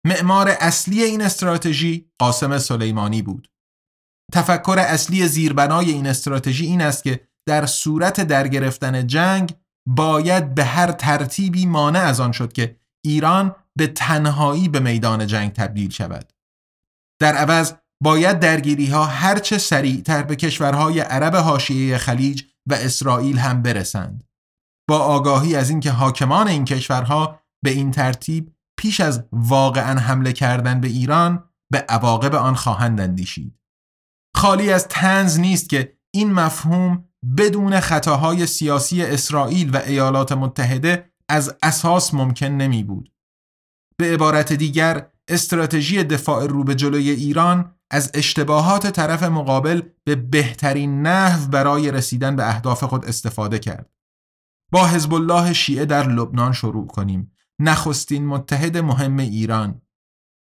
[0.06, 3.48] معمار اصلی این استراتژی قاسم سلیمانی بود.
[4.34, 9.56] تفکر اصلی زیربنای این استراتژی این است که در صورت در گرفتن جنگ
[9.88, 15.54] باید به هر ترتیبی مانع از آن شد که ایران به تنهایی به میدان جنگ
[15.54, 16.34] تبدیل شود.
[17.22, 17.74] در عوض
[18.04, 24.24] باید درگیری ها هرچه سریعتر به کشورهای عرب حاشیه خلیج و اسرائیل هم برسند.
[24.90, 30.82] با آگاهی از اینکه حاکمان این کشورها به این ترتیب پیش از واقعا حمله کردن
[30.82, 33.60] به ایران به عواقب آن خواهند اندیشید.
[34.36, 37.06] خالی از تنز نیست که این مفهوم
[37.38, 43.12] بدون خطاهای سیاسی اسرائیل و ایالات متحده از اساس ممکن نمی بود.
[43.98, 51.02] به عبارت دیگر استراتژی دفاع رو به جلوی ایران از اشتباهات طرف مقابل به بهترین
[51.02, 53.90] نحو برای رسیدن به اهداف خود استفاده کرد.
[54.72, 59.82] با حزب الله شیعه در لبنان شروع کنیم نخستین متحد مهم ایران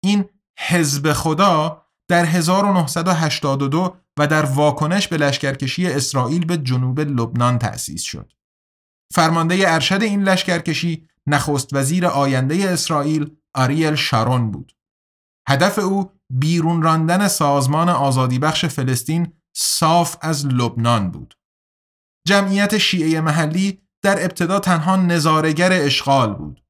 [0.03, 0.25] این
[0.59, 8.33] حزب خدا در 1982 و در واکنش به لشکرکشی اسرائیل به جنوب لبنان تأسیس شد.
[9.13, 14.75] فرمانده ارشد این لشکرکشی نخست وزیر آینده اسرائیل آریل شارون بود.
[15.49, 21.37] هدف او بیرون راندن سازمان آزادی بخش فلسطین صاف از لبنان بود.
[22.27, 26.62] جمعیت شیعه محلی در ابتدا تنها نظارگر اشغال بود.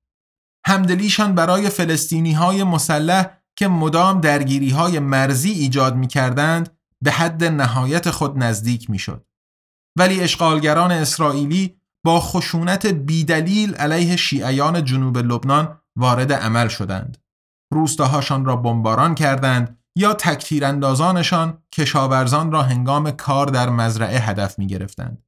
[0.65, 7.43] همدلیشان برای فلسطینی های مسلح که مدام درگیری های مرزی ایجاد می کردند به حد
[7.43, 9.25] نهایت خود نزدیک می شد.
[9.97, 17.17] ولی اشغالگران اسرائیلی با خشونت بیدلیل علیه شیعیان جنوب لبنان وارد عمل شدند.
[17.73, 25.23] روستاهاشان را بمباران کردند، یا تکتیراندازانشان کشاورزان را هنگام کار در مزرعه هدف می گرفتند.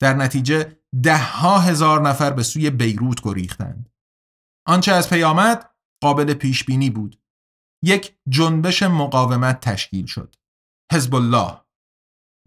[0.00, 3.89] در نتیجه ده ها هزار نفر به سوی بیروت گریختند.
[4.66, 5.70] آنچه از پیامد
[6.02, 7.20] قابل پیش بینی بود.
[7.84, 10.36] یک جنبش مقاومت تشکیل شد.
[10.92, 11.60] حزب الله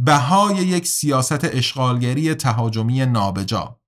[0.01, 3.80] بهای یک سیاست اشغالگری تهاجمی نابجا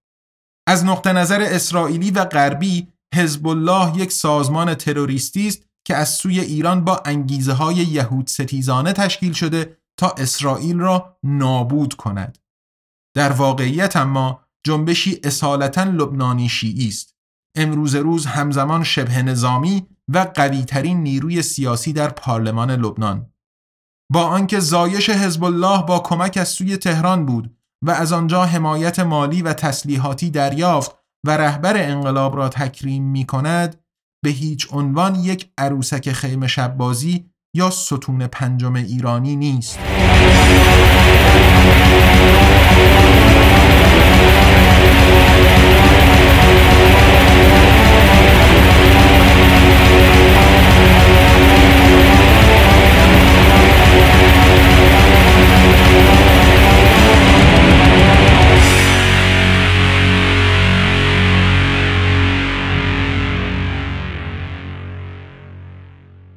[0.68, 6.40] از نقطه نظر اسرائیلی و غربی حزب الله یک سازمان تروریستی است که از سوی
[6.40, 12.38] ایران با انگیزه های یهود ستیزانه تشکیل شده تا اسرائیل را نابود کند.
[13.16, 17.15] در واقعیت اما جنبشی اصالتا لبنانی شیعی است.
[17.56, 23.32] امروز روز همزمان شبه نظامی و قویترین نیروی سیاسی در پارلمان لبنان.
[24.12, 29.00] با آنکه زایش حزب الله با کمک از سوی تهران بود و از آنجا حمایت
[29.00, 30.96] مالی و تسلیحاتی دریافت
[31.28, 33.82] و رهبر انقلاب را تکریم می کند
[34.24, 37.26] به هیچ عنوان یک عروسک خیمه شبازی
[37.56, 39.80] یا ستون پنجم ایرانی نیست.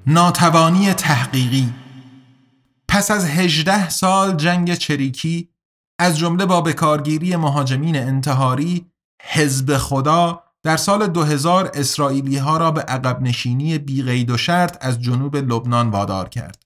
[0.06, 1.72] ناتوانی تحقیقی
[2.88, 5.48] پس از هجده سال جنگ چریکی
[5.98, 8.86] از جمله با بکارگیری مهاجمین انتحاری
[9.22, 15.02] حزب خدا در سال 2000 اسرائیلی ها را به عقب نشینی بیغید و شرط از
[15.02, 16.62] جنوب لبنان وادار کرد.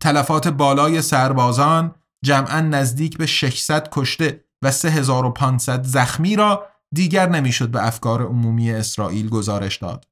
[0.00, 1.94] تلفات بالای سربازان
[2.24, 9.28] جمعا نزدیک به 600 کشته و 3500 زخمی را دیگر نمی‌شد به افکار عمومی اسرائیل
[9.28, 10.08] گزارش داد.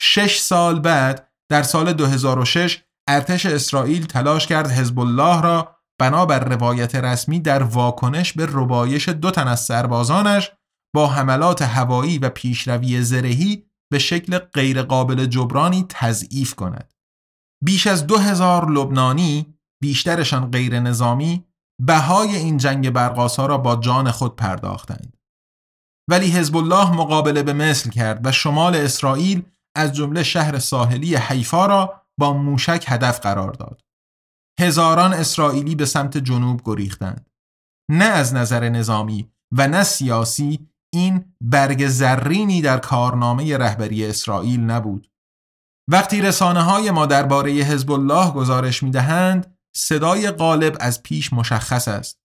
[0.00, 6.94] شش سال بعد در سال 2006 ارتش اسرائیل تلاش کرد حزب الله را بنابر روایت
[6.94, 10.50] رسمی در واکنش به ربایش دو تن از سربازانش
[10.94, 16.94] با حملات هوایی و پیشروی زرهی به شکل غیرقابل جبرانی تضعیف کند.
[17.64, 21.44] بیش از دو هزار لبنانی بیشترشان غیر نظامی
[21.80, 25.16] بهای این جنگ برقاسا را با جان خود پرداختند.
[26.10, 29.42] ولی حزب الله مقابله به مثل کرد و شمال اسرائیل
[29.76, 33.80] از جمله شهر ساحلی حیفا را با موشک هدف قرار داد.
[34.60, 37.30] هزاران اسرائیلی به سمت جنوب گریختند.
[37.90, 45.10] نه از نظر نظامی و نه سیاسی این برگ زرینی در کارنامه رهبری اسرائیل نبود.
[45.90, 51.88] وقتی رسانه های ما درباره حزب الله گزارش می دهند، صدای غالب از پیش مشخص
[51.88, 52.20] است.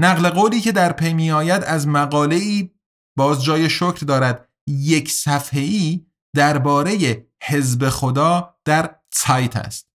[0.00, 2.70] نقل قولی که در پی می آید از مقاله ای
[3.18, 6.06] باز جای شکر دارد یک صفحه‌ای
[6.36, 9.88] درباره حزب خدا در سایت است.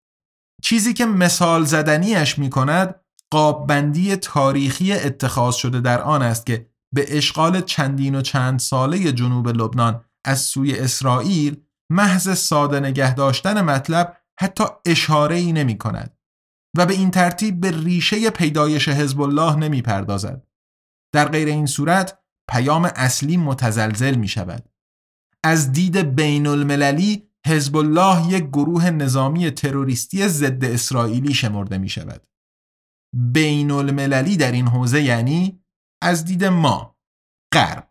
[0.64, 2.96] چیزی که مثال زدنیش می کند
[3.32, 9.48] قاببندی تاریخی اتخاذ شده در آن است که به اشغال چندین و چند ساله جنوب
[9.48, 11.62] لبنان از سوی اسرائیل
[11.92, 16.19] محض ساده نگه داشتن مطلب حتی اشاره ای نمی کند
[16.78, 20.48] و به این ترتیب به ریشه پیدایش حزب الله نمی پردازد.
[21.14, 24.70] در غیر این صورت پیام اصلی متزلزل می شود.
[25.44, 32.28] از دید بین المللی حزب الله یک گروه نظامی تروریستی ضد اسرائیلی شمرده می شود.
[33.14, 35.64] بین المللی در این حوزه یعنی
[36.04, 36.98] از دید ما
[37.54, 37.88] غرب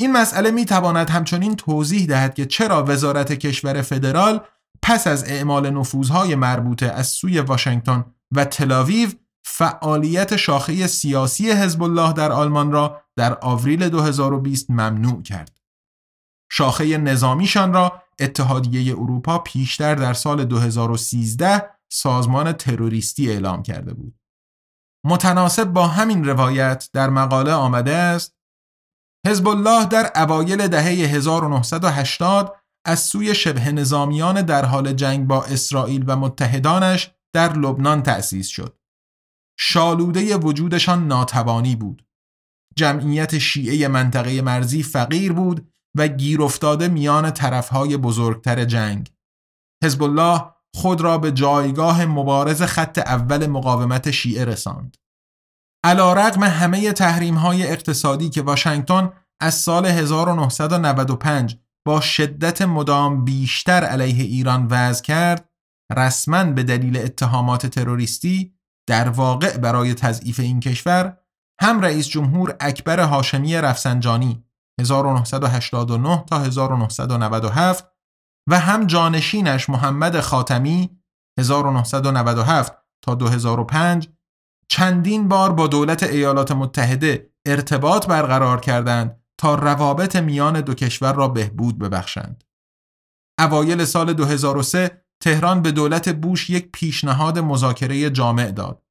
[0.00, 4.46] این مسئله می تواند همچنین توضیح دهد که چرا وزارت کشور فدرال
[4.86, 9.08] پس از اعمال نفوذهای مربوطه از سوی واشنگتن و تلاویو
[9.44, 15.60] فعالیت شاخه سیاسی حزب الله در آلمان را در آوریل 2020 ممنوع کرد.
[16.50, 24.20] شاخه نظامیشان را اتحادیه اروپا پیشتر در سال 2013 سازمان تروریستی اعلام کرده بود.
[25.06, 28.36] متناسب با همین روایت در مقاله آمده است
[29.26, 32.56] حزب الله در اوایل دهه 1980
[32.86, 38.78] از سوی شبه نظامیان در حال جنگ با اسرائیل و متحدانش در لبنان تأسیس شد.
[39.58, 42.06] شالوده وجودشان ناتوانی بود.
[42.76, 49.12] جمعیت شیعه منطقه مرزی فقیر بود و گیر افتاده میان طرفهای بزرگتر جنگ.
[49.84, 54.96] حزب الله خود را به جایگاه مبارز خط اول مقاومت شیعه رساند.
[55.84, 63.84] علا رقم همه تحریم های اقتصادی که واشنگتن از سال 1995 با شدت مدام بیشتر
[63.84, 65.50] علیه ایران وضع کرد،
[65.96, 68.54] رسما به دلیل اتهامات تروریستی
[68.88, 71.18] در واقع برای تضعیف این کشور
[71.60, 74.44] هم رئیس جمهور اکبر هاشمی رفسنجانی
[74.80, 77.88] 1989 تا 1997
[78.50, 81.00] و هم جانشینش محمد خاتمی
[81.38, 82.72] 1997
[83.04, 84.08] تا 2005
[84.68, 91.28] چندین بار با دولت ایالات متحده ارتباط برقرار کردند تا روابط میان دو کشور را
[91.28, 92.44] بهبود ببخشند.
[93.38, 98.82] اوایل سال 2003 تهران به دولت بوش یک پیشنهاد مذاکره جامع داد.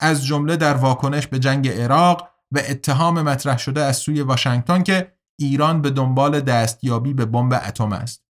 [0.00, 5.12] از جمله در واکنش به جنگ عراق و اتهام مطرح شده از سوی واشنگتن که
[5.40, 8.24] ایران به دنبال دستیابی به بمب اتم است.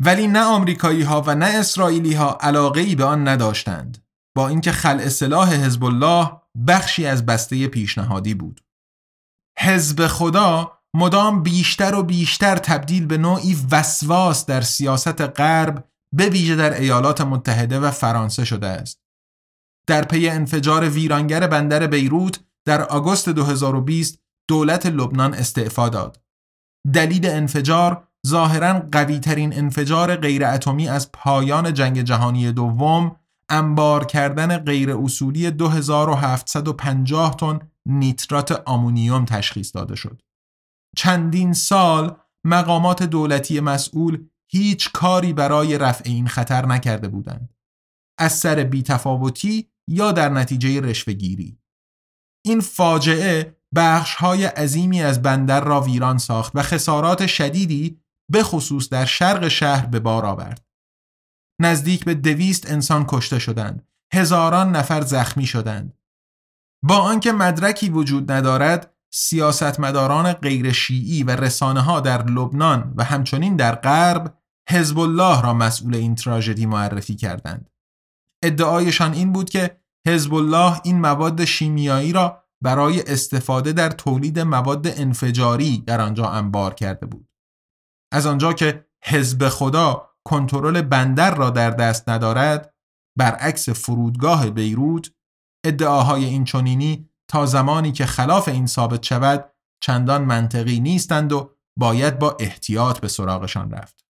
[0.00, 4.06] ولی نه آمریکایی ها و نه اسرائیلی ها علاقه ای به آن نداشتند.
[4.36, 6.32] با اینکه خلع سلاح حزب الله
[6.68, 8.64] بخشی از بسته پیشنهادی بود.
[9.58, 16.56] حزب خدا مدام بیشتر و بیشتر تبدیل به نوعی وسواس در سیاست غرب به ویژه
[16.56, 19.02] در ایالات متحده و فرانسه شده است.
[19.86, 24.18] در پی انفجار ویرانگر بندر بیروت در آگوست 2020
[24.48, 26.20] دولت لبنان استعفا داد.
[26.94, 33.16] دلیل انفجار ظاهرا قویترین انفجار غیر اتمی از پایان جنگ جهانی دوم
[33.48, 40.22] انبار کردن غیر اصولی 2750 تن نیترات آمونیوم تشخیص داده شد.
[40.96, 47.54] چندین سال مقامات دولتی مسئول هیچ کاری برای رفع این خطر نکرده بودند.
[48.18, 51.58] از سر بیتفاوتی یا در نتیجه رشوهگیری.
[52.44, 58.88] این فاجعه بخش های عظیمی از بندر را ویران ساخت و خسارات شدیدی به خصوص
[58.88, 60.66] در شرق شهر به بار آورد.
[61.60, 63.88] نزدیک به دویست انسان کشته شدند.
[64.12, 65.98] هزاران نفر زخمی شدند.
[66.84, 73.56] با آنکه مدرکی وجود ندارد، سیاستمداران غیر شیعی و رسانه ها در لبنان و همچنین
[73.56, 74.38] در غرب
[74.70, 77.70] حزب الله را مسئول این تراژدی معرفی کردند.
[78.44, 84.86] ادعایشان این بود که حزب الله این مواد شیمیایی را برای استفاده در تولید مواد
[84.86, 87.28] انفجاری در آنجا انبار کرده بود.
[88.12, 92.74] از آنجا که حزب خدا کنترل بندر را در دست ندارد
[93.18, 95.10] برعکس فرودگاه بیروت
[95.64, 99.52] ادعاهای این چنینی تا زمانی که خلاف این ثابت شود
[99.82, 104.04] چندان منطقی نیستند و باید با احتیاط به سراغشان رفت.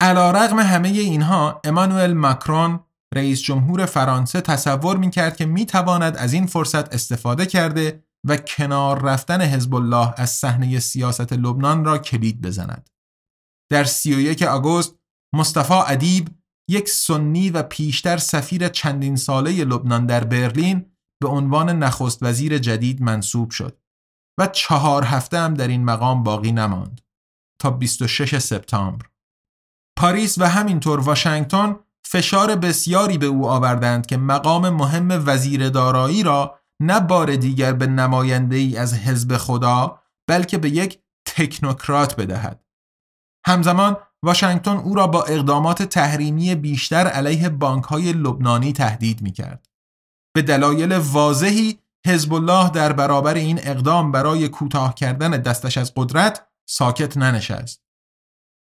[0.00, 2.80] علا رغم همه اینها امانوئل مکرون
[3.14, 8.36] رئیس جمهور فرانسه تصور می کرد که می تواند از این فرصت استفاده کرده و
[8.36, 12.90] کنار رفتن حزب الله از صحنه سیاست لبنان را کلید بزند.
[13.70, 14.94] در 31 آگوست
[15.34, 16.28] مصطفی ادیب
[16.68, 20.91] یک سنی و پیشتر سفیر چندین ساله لبنان در برلین
[21.22, 23.78] به عنوان نخست وزیر جدید منصوب شد
[24.38, 27.00] و چهار هفته هم در این مقام باقی نماند
[27.60, 29.06] تا 26 سپتامبر.
[29.98, 36.58] پاریس و همینطور واشنگتن فشار بسیاری به او آوردند که مقام مهم وزیر دارایی را
[36.82, 39.98] نه بار دیگر به نماینده ای از حزب خدا
[40.28, 42.64] بلکه به یک تکنوکرات بدهد.
[43.46, 49.71] همزمان واشنگتن او را با اقدامات تحریمی بیشتر علیه بانک های لبنانی تهدید می کرد.
[50.34, 56.46] به دلایل واضحی حزب الله در برابر این اقدام برای کوتاه کردن دستش از قدرت
[56.68, 57.82] ساکت ننشست.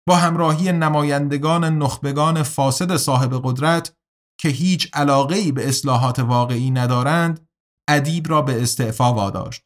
[0.08, 3.96] با همراهی نمایندگان نخبگان فاسد صاحب قدرت
[4.40, 7.48] که هیچ علاقه به اصلاحات واقعی ندارند،
[7.90, 9.62] ادیب را به استعفا واداشت.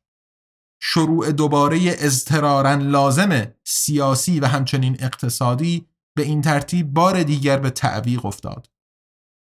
[0.83, 8.25] شروع دوباره اضطرارا لازم سیاسی و همچنین اقتصادی به این ترتیب بار دیگر به تعویق
[8.25, 8.69] افتاد.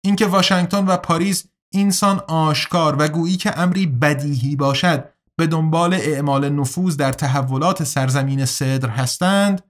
[0.04, 6.48] اینکه واشنگتن و پاریس اینسان آشکار و گویی که امری بدیهی باشد به دنبال اعمال
[6.48, 9.62] نفوذ در تحولات سرزمین صدر هستند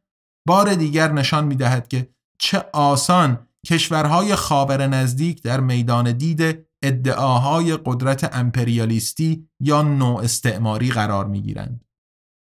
[0.46, 7.78] بار دیگر نشان می دهد که چه آسان کشورهای خاور نزدیک در میدان دید ادعاهای
[7.84, 11.84] قدرت امپریالیستی یا نوع استعماری قرار می گیرند.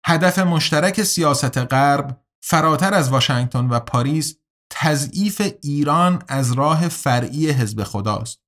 [0.07, 4.37] هدف مشترک سیاست غرب فراتر از واشنگتن و پاریس
[4.73, 8.43] تضعیف ایران از راه فرعی حزب خداست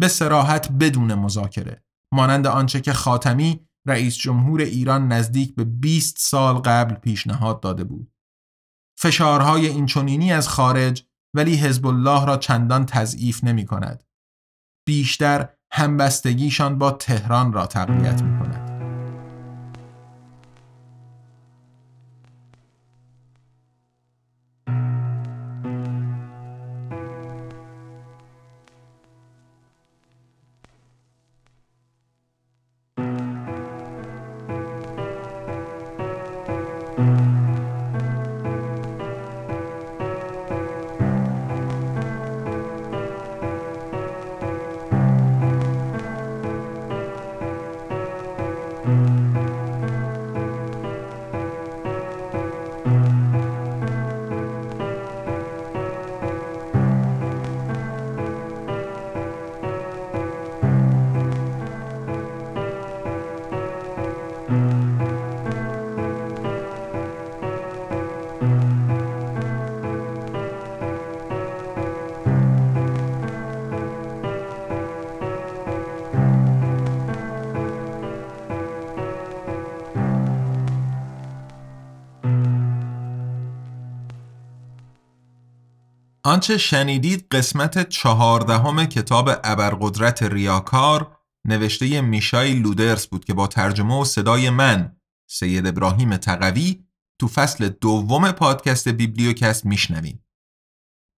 [0.00, 1.84] به سراحت بدون مذاکره
[2.14, 8.12] مانند آنچه که خاتمی رئیس جمهور ایران نزدیک به 20 سال قبل پیشنهاد داده بود.
[8.98, 14.04] فشارهای اینچنینی از خارج ولی حزب الله را چندان تضعیف نمی کند
[14.88, 18.75] بیشتر همبستگیشان با تهران را تقویت می کند
[86.36, 94.04] آنچه شنیدید قسمت چهاردهم کتاب ابرقدرت ریاکار نوشته میشائل لودرس بود که با ترجمه و
[94.04, 94.96] صدای من
[95.30, 96.84] سید ابراهیم تقوی
[97.20, 100.24] تو فصل دوم پادکست بیبلیوکست میشنویم.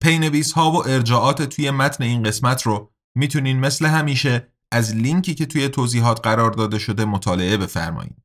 [0.03, 5.47] پی‌نویس ها و ارجاعات توی متن این قسمت رو می‌تونین مثل همیشه از لینکی که
[5.47, 8.23] توی توضیحات قرار داده شده مطالعه بفرمایید.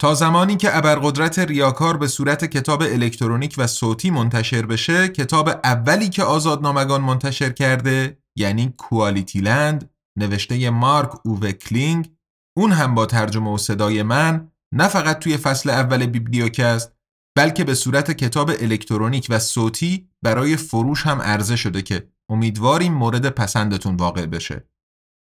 [0.00, 6.08] تا زمانی که ابرقدرت ریاکار به صورت کتاب الکترونیک و صوتی منتشر بشه کتاب اولی
[6.08, 12.10] که آزادنامگان منتشر کرده یعنی QualityLand نوشته مارک اووه کلینگ
[12.56, 16.96] اون هم با ترجمه و صدای من نه فقط توی فصل اول بیبلیوکست
[17.36, 23.28] بلکه به صورت کتاب الکترونیک و صوتی برای فروش هم عرضه شده که امیدواریم مورد
[23.28, 24.68] پسندتون واقع بشه.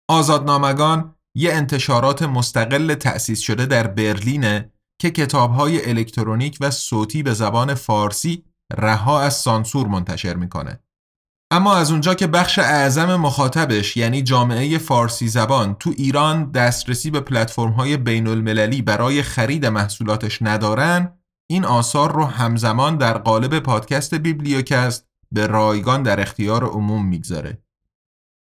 [0.09, 4.71] آزادنامگان یه انتشارات مستقل تأسیس شده در برلینه
[5.01, 8.43] که کتابهای الکترونیک و صوتی به زبان فارسی
[8.77, 10.79] رها از سانسور منتشر می‌کنه.
[11.51, 17.19] اما از اونجا که بخش اعظم مخاطبش یعنی جامعه فارسی زبان تو ایران دسترسی به
[17.19, 21.17] پلتفرم های بین المللی برای خرید محصولاتش ندارن
[21.49, 27.64] این آثار رو همزمان در قالب پادکست بیبلیوکست به رایگان در اختیار عموم می‌گذاره.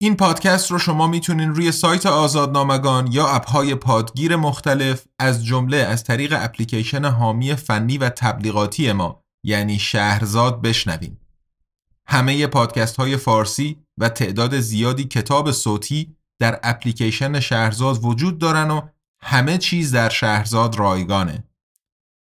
[0.03, 6.03] این پادکست رو شما می‌تونین روی سایت آزادنامگان یا اپهای پادگیر مختلف از جمله از
[6.03, 11.17] طریق اپلیکیشن حامی فنی و تبلیغاتی ما یعنی شهرزاد بشنوین.
[12.07, 18.81] همه پادکست های فارسی و تعداد زیادی کتاب صوتی در اپلیکیشن شهرزاد وجود دارن و
[19.21, 21.43] همه چیز در شهرزاد رایگانه.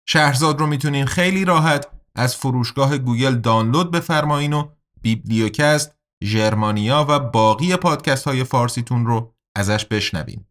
[0.08, 4.68] شهرزاد رو می‌تونین خیلی راحت از فروشگاه گوگل دانلود بفرمایین و
[5.02, 10.46] بیبلیوکست، ژرمانیا و باقی پادکست های فارسیتون رو ازش بشنوین.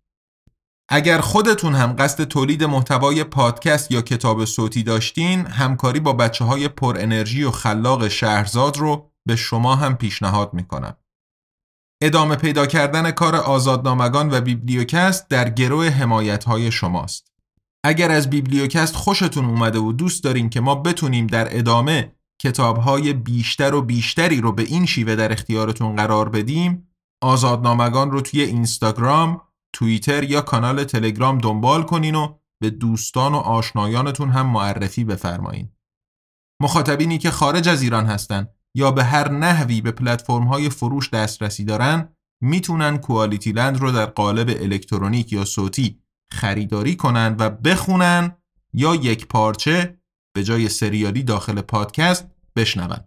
[0.90, 6.68] اگر خودتون هم قصد تولید محتوای پادکست یا کتاب صوتی داشتین، همکاری با بچه های
[6.68, 10.96] پر انرژی و خلاق شهرزاد رو به شما هم پیشنهاد می‌کنم.
[12.02, 17.32] ادامه پیدا کردن کار آزادنامگان و بیبلیوکست در گروه حمایت های شماست.
[17.84, 22.12] اگر از بیبلیوکست خوشتون اومده و دوست دارین که ما بتونیم در ادامه
[22.42, 26.88] کتابهای بیشتر و بیشتری رو به این شیوه در اختیارتون قرار بدیم
[27.22, 29.40] آزادنامگان رو توی اینستاگرام،
[29.72, 35.72] توییتر یا کانال تلگرام دنبال کنین و به دوستان و آشنایانتون هم معرفی بفرمایین.
[36.62, 41.64] مخاطبینی که خارج از ایران هستن یا به هر نحوی به پلتفرم های فروش دسترسی
[41.64, 48.36] دارن می‌تونن QualityLand رو در قالب الکترونیک یا صوتی خریداری کنن و بخونن
[48.74, 49.97] یا یک پارچه
[50.38, 52.26] به جای سریالی داخل پادکست
[52.56, 52.98] بشنون.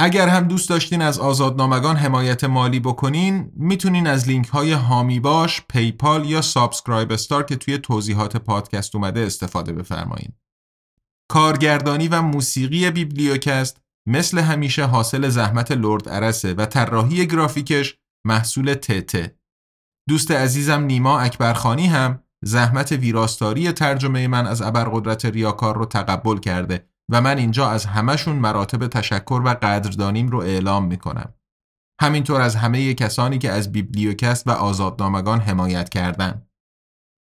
[0.00, 5.62] اگر هم دوست داشتین از آزادنامگان حمایت مالی بکنین می‌تونین از لینک های حامی باش،
[5.68, 10.32] PayPal یا SubscribeStar که توی توضیحات پادکست اومده استفاده بفرمایین.
[11.28, 19.38] کارگردانی و موسیقی بیبلیوکست مثل همیشه حاصل زحمت لرد عرسه و طراحی گرافیکش محصول تته.
[20.08, 26.88] دوست عزیزم نیما اکبرخانی هم زحمت ویراستاری ترجمه من از ابرقدرت ریاکار رو تقبل کرده
[27.12, 31.34] و من اینجا از همهشون مراتب تشکر و قدردانیم رو اعلام می‌کنم.
[32.00, 36.50] همینطور از همه کسانی که از بیبلیوکست و آزادنامگان حمایت کردند.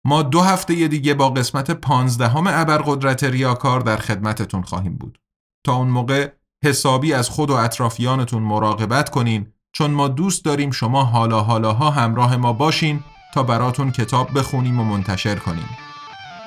[0.06, 5.20] ما دو هفته دیگه با قسمت پانزدهم ابرقدرت ریاکار در خدمتتون خواهیم بود.
[5.66, 6.32] تا اون موقع
[6.66, 12.38] حسابی از خود و اطرافیانتون مراقبت کنین چون ما دوست داریم شما حالا حالاها همراه
[12.38, 13.04] ما باشین
[13.36, 15.70] تا براتون کتاب بخونیم و منتشر کنیم.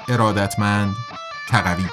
[0.09, 0.95] ارادتمند
[1.49, 1.84] تقوی.